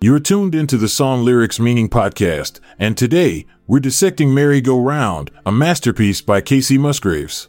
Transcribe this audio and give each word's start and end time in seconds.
You're 0.00 0.20
tuned 0.20 0.54
into 0.54 0.76
the 0.76 0.86
Song 0.86 1.24
Lyrics 1.24 1.58
Meaning 1.58 1.88
podcast, 1.88 2.60
and 2.78 2.96
today 2.96 3.46
we're 3.66 3.80
dissecting 3.80 4.32
Merry 4.32 4.60
Go 4.60 4.78
Round, 4.80 5.28
a 5.44 5.50
masterpiece 5.50 6.20
by 6.20 6.40
Kacey 6.40 6.78
Musgraves. 6.78 7.48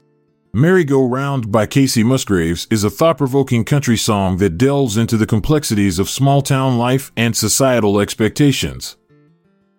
Merry 0.51 0.83
Go 0.83 1.07
Round 1.07 1.51
by 1.51 1.67
Kacey 1.67 2.04
Musgraves 2.04 2.65
is 2.71 2.83
a 2.83 2.89
thought 2.89 3.20
provoking 3.20 3.63
country 3.63 3.97
song 3.97 4.38
that 4.38 4.57
delves 4.57 4.97
into 4.97 5.15
the 5.15 5.27
complexities 5.27 5.99
of 5.99 6.09
small 6.09 6.41
town 6.41 6.80
life 6.80 7.12
and 7.16 7.38
societal 7.38 7.99
expectations. 7.99 8.97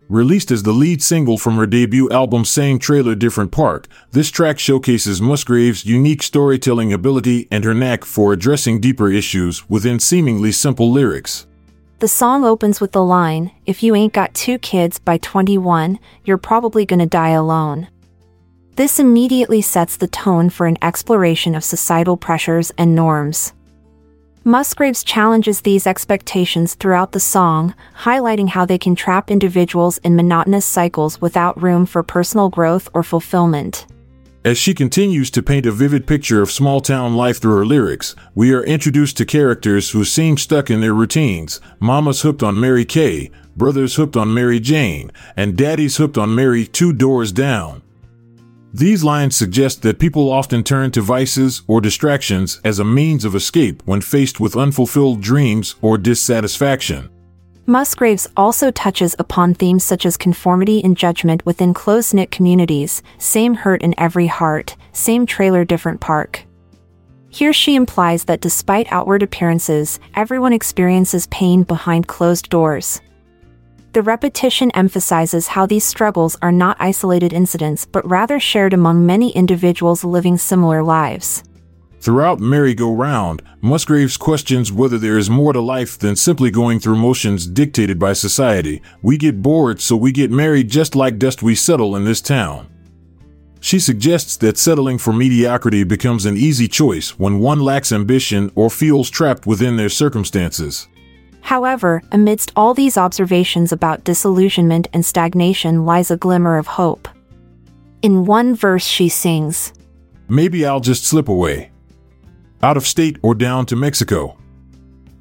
Released 0.08 0.52
as 0.52 0.62
the 0.62 0.70
lead 0.70 1.02
single 1.02 1.38
from 1.38 1.56
her 1.56 1.66
debut 1.66 2.08
album 2.10 2.44
Same 2.44 2.78
Trailer 2.78 3.16
Different 3.16 3.50
Park, 3.50 3.88
this 4.12 4.30
track 4.30 4.60
showcases 4.60 5.20
Musgraves' 5.20 5.84
unique 5.84 6.22
storytelling 6.22 6.92
ability 6.92 7.48
and 7.50 7.64
her 7.64 7.74
knack 7.74 8.04
for 8.04 8.32
addressing 8.32 8.80
deeper 8.80 9.10
issues 9.10 9.68
within 9.68 9.98
seemingly 9.98 10.52
simple 10.52 10.92
lyrics. 10.92 11.48
The 12.00 12.08
song 12.08 12.46
opens 12.46 12.80
with 12.80 12.92
the 12.92 13.04
line 13.04 13.50
If 13.66 13.82
you 13.82 13.94
ain't 13.94 14.14
got 14.14 14.32
two 14.32 14.56
kids 14.56 14.98
by 14.98 15.18
21, 15.18 15.98
you're 16.24 16.38
probably 16.38 16.86
gonna 16.86 17.04
die 17.04 17.36
alone. 17.36 17.88
This 18.76 18.98
immediately 18.98 19.60
sets 19.60 19.98
the 19.98 20.08
tone 20.08 20.48
for 20.48 20.66
an 20.66 20.78
exploration 20.80 21.54
of 21.54 21.62
societal 21.62 22.16
pressures 22.16 22.72
and 22.78 22.94
norms. 22.94 23.52
Musgraves 24.44 25.04
challenges 25.04 25.60
these 25.60 25.86
expectations 25.86 26.72
throughout 26.72 27.12
the 27.12 27.20
song, 27.20 27.74
highlighting 27.98 28.48
how 28.48 28.64
they 28.64 28.78
can 28.78 28.94
trap 28.94 29.30
individuals 29.30 29.98
in 29.98 30.16
monotonous 30.16 30.64
cycles 30.64 31.20
without 31.20 31.60
room 31.60 31.84
for 31.84 32.02
personal 32.02 32.48
growth 32.48 32.88
or 32.94 33.02
fulfillment. 33.02 33.84
As 34.42 34.56
she 34.56 34.72
continues 34.72 35.30
to 35.32 35.42
paint 35.42 35.66
a 35.66 35.72
vivid 35.72 36.06
picture 36.06 36.40
of 36.40 36.50
small 36.50 36.80
town 36.80 37.14
life 37.14 37.38
through 37.38 37.56
her 37.56 37.66
lyrics, 37.66 38.16
we 38.34 38.54
are 38.54 38.64
introduced 38.64 39.18
to 39.18 39.26
characters 39.26 39.90
who 39.90 40.02
seem 40.02 40.38
stuck 40.38 40.70
in 40.70 40.80
their 40.80 40.94
routines. 40.94 41.60
Mama's 41.78 42.22
hooked 42.22 42.42
on 42.42 42.58
Mary 42.58 42.86
Kay, 42.86 43.30
brother's 43.54 43.96
hooked 43.96 44.16
on 44.16 44.32
Mary 44.32 44.58
Jane, 44.58 45.12
and 45.36 45.58
daddy's 45.58 45.98
hooked 45.98 46.16
on 46.16 46.34
Mary 46.34 46.66
two 46.66 46.94
doors 46.94 47.32
down. 47.32 47.82
These 48.72 49.04
lines 49.04 49.36
suggest 49.36 49.82
that 49.82 49.98
people 49.98 50.32
often 50.32 50.64
turn 50.64 50.90
to 50.92 51.02
vices 51.02 51.60
or 51.66 51.82
distractions 51.82 52.62
as 52.64 52.78
a 52.78 52.84
means 52.84 53.26
of 53.26 53.34
escape 53.34 53.82
when 53.84 54.00
faced 54.00 54.40
with 54.40 54.56
unfulfilled 54.56 55.20
dreams 55.20 55.74
or 55.82 55.98
dissatisfaction. 55.98 57.10
Musgraves 57.70 58.26
also 58.36 58.72
touches 58.72 59.14
upon 59.20 59.54
themes 59.54 59.84
such 59.84 60.04
as 60.04 60.16
conformity 60.16 60.82
and 60.82 60.96
judgment 60.96 61.46
within 61.46 61.72
close 61.72 62.12
knit 62.12 62.32
communities, 62.32 63.00
same 63.18 63.54
hurt 63.54 63.80
in 63.80 63.94
every 63.96 64.26
heart, 64.26 64.74
same 64.90 65.24
trailer, 65.24 65.64
different 65.64 66.00
park. 66.00 66.44
Here 67.28 67.52
she 67.52 67.76
implies 67.76 68.24
that 68.24 68.40
despite 68.40 68.90
outward 68.90 69.22
appearances, 69.22 70.00
everyone 70.16 70.52
experiences 70.52 71.28
pain 71.28 71.62
behind 71.62 72.08
closed 72.08 72.50
doors. 72.50 73.00
The 73.92 74.02
repetition 74.02 74.72
emphasizes 74.72 75.46
how 75.46 75.64
these 75.64 75.84
struggles 75.84 76.36
are 76.42 76.50
not 76.50 76.76
isolated 76.80 77.32
incidents 77.32 77.86
but 77.86 78.04
rather 78.04 78.40
shared 78.40 78.72
among 78.72 79.06
many 79.06 79.30
individuals 79.30 80.02
living 80.02 80.38
similar 80.38 80.82
lives. 80.82 81.44
Throughout 82.00 82.40
Merry 82.40 82.74
Go 82.74 82.94
Round, 82.94 83.42
Musgraves 83.60 84.16
questions 84.16 84.72
whether 84.72 84.96
there 84.96 85.18
is 85.18 85.28
more 85.28 85.52
to 85.52 85.60
life 85.60 85.98
than 85.98 86.16
simply 86.16 86.50
going 86.50 86.80
through 86.80 86.96
motions 86.96 87.46
dictated 87.46 87.98
by 87.98 88.14
society. 88.14 88.80
We 89.02 89.18
get 89.18 89.42
bored, 89.42 89.82
so 89.82 89.96
we 89.96 90.10
get 90.10 90.30
married 90.30 90.70
just 90.70 90.96
like 90.96 91.18
dust 91.18 91.42
we 91.42 91.54
settle 91.54 91.94
in 91.96 92.06
this 92.06 92.22
town. 92.22 92.70
She 93.60 93.78
suggests 93.78 94.38
that 94.38 94.56
settling 94.56 94.96
for 94.96 95.12
mediocrity 95.12 95.84
becomes 95.84 96.24
an 96.24 96.38
easy 96.38 96.68
choice 96.68 97.18
when 97.18 97.38
one 97.38 97.60
lacks 97.60 97.92
ambition 97.92 98.50
or 98.54 98.70
feels 98.70 99.10
trapped 99.10 99.46
within 99.46 99.76
their 99.76 99.90
circumstances. 99.90 100.88
However, 101.42 102.02
amidst 102.12 102.50
all 102.56 102.72
these 102.72 102.96
observations 102.96 103.72
about 103.72 104.04
disillusionment 104.04 104.88
and 104.94 105.04
stagnation 105.04 105.84
lies 105.84 106.10
a 106.10 106.16
glimmer 106.16 106.56
of 106.56 106.66
hope. 106.66 107.08
In 108.00 108.24
one 108.24 108.54
verse, 108.54 108.86
she 108.86 109.10
sings, 109.10 109.74
Maybe 110.30 110.64
I'll 110.64 110.80
just 110.80 111.04
slip 111.04 111.28
away 111.28 111.70
out 112.62 112.76
of 112.76 112.86
state 112.86 113.18
or 113.22 113.34
down 113.34 113.66
to 113.66 113.76
Mexico. 113.76 114.36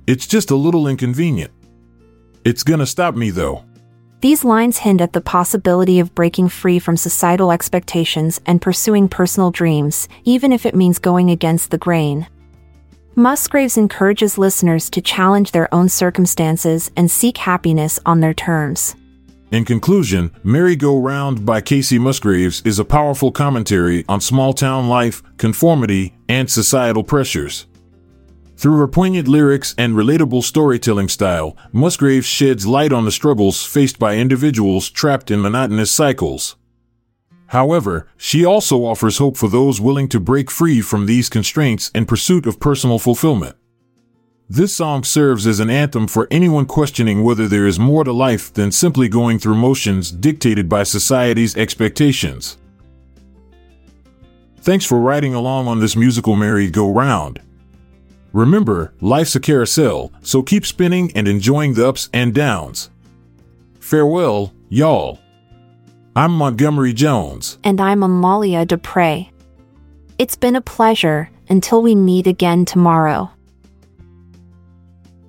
It's 0.08 0.28
just 0.28 0.52
a 0.52 0.56
little 0.56 0.88
inconvenient. 0.88 1.52
It's 2.44 2.64
gonna 2.64 2.86
stop 2.86 3.16
me 3.16 3.30
though. 3.30 3.64
These 4.22 4.44
lines 4.44 4.80
hint 4.80 5.00
at 5.00 5.14
the 5.14 5.22
possibility 5.22 6.00
of 6.00 6.14
breaking 6.14 6.50
free 6.50 6.78
from 6.78 6.98
societal 6.98 7.52
expectations 7.52 8.42
and 8.46 8.62
pursuing 8.62 9.08
personal 9.08 9.50
dreams, 9.50 10.10
even 10.26 10.52
if 10.52 10.66
it 10.66 10.76
means 10.76 11.00
going 11.00 11.30
against 11.30 11.72
the 11.72 11.78
grain. 11.78 12.28
Musgraves 13.16 13.78
encourages 13.78 14.38
listeners 14.38 14.90
to 14.90 15.02
challenge 15.02 15.52
their 15.52 15.74
own 15.74 15.88
circumstances 15.90 16.92
and 16.98 17.10
seek 17.10 17.38
happiness 17.38 18.00
on 18.06 18.20
their 18.20 18.34
terms. 18.34 18.96
In 19.52 19.66
conclusion, 19.66 20.30
Merry 20.44 20.76
Go 20.76 21.00
Round 21.00 21.44
by 21.44 21.60
Kacey 21.60 21.98
Musgraves 22.00 22.62
is 22.66 22.78
a 22.78 22.86
powerful 22.86 23.32
commentary 23.32 24.06
on 24.08 24.22
small 24.22 24.54
town 24.54 24.88
life, 24.88 25.24
conformity, 25.38 26.16
and 26.28 26.48
societal 26.48 27.04
pressures. 27.04 27.66
Through 28.58 28.78
her 28.78 28.88
poignant 28.88 29.28
lyrics 29.28 29.74
and 29.76 29.96
relatable 29.96 30.44
storytelling 30.44 31.10
style, 31.10 31.58
Musgraves 31.72 32.28
sheds 32.28 32.68
light 32.68 32.94
on 32.94 33.06
the 33.06 33.12
struggles 33.12 33.66
faced 33.66 33.98
by 33.98 34.18
individuals 34.18 34.88
trapped 34.88 35.32
in 35.32 35.42
monotonous 35.42 35.92
cycles. 35.92 36.56
However, 37.48 38.08
she 38.18 38.46
also 38.46 38.86
offers 38.86 39.18
hope 39.18 39.36
for 39.36 39.50
those 39.50 39.82
willing 39.82 40.10
to 40.10 40.20
break 40.20 40.52
free 40.52 40.80
from 40.80 41.08
these 41.08 41.28
constraints 41.28 41.90
in 41.96 42.06
pursuit 42.06 42.46
of 42.46 42.60
personal 42.60 43.00
fulfillment. 43.00 43.56
This 44.52 44.76
song 44.76 45.04
serves 45.04 45.46
as 45.46 45.60
an 45.60 45.70
anthem 45.70 46.08
for 46.08 46.28
anyone 46.32 46.66
questioning 46.66 47.24
whether 47.24 47.48
there 47.48 47.68
is 47.68 47.78
more 47.78 48.04
to 48.04 48.12
life 48.12 48.52
than 48.52 48.72
simply 48.72 49.08
going 49.08 49.38
through 49.38 49.54
motions 49.54 50.10
dictated 50.10 50.68
by 50.68 50.82
society's 50.82 51.56
expectations. 51.56 52.58
Thanks 54.62 54.86
for 54.86 55.00
riding 55.00 55.36
along 55.36 55.68
on 55.68 55.80
this 55.80 55.96
musical 55.96 56.36
merry-go-round. 56.36 57.40
Remember, 58.34 58.92
life's 59.02 59.36
a 59.36 59.40
carousel, 59.40 60.12
so 60.24 60.42
keep 60.42 60.66
spinning 60.66 61.12
and 61.16 61.28
enjoying 61.28 61.76
the 61.76 61.88
ups 61.88 62.10
and 62.12 62.34
downs. 62.34 62.90
Farewell, 63.80 64.52
y'all. 64.68 65.20
I'm 66.16 66.32
Montgomery 66.32 66.94
Jones. 66.94 67.60
And 67.64 67.80
I'm 67.80 68.02
Amalia 68.02 68.66
Dupre. 68.66 69.30
It's 70.18 70.36
been 70.36 70.56
a 70.56 70.62
pleasure 70.62 71.30
until 71.50 71.84
we 71.84 71.94
meet 71.94 72.26
again 72.26 72.66
tomorrow. 72.66 73.30